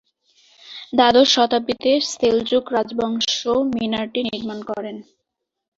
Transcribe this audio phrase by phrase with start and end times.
[0.93, 3.39] দ্বাদশ শতাব্দীতে সেলজুক রাজবংশ
[3.73, 4.95] মিনারটি নির্মাণ করেন।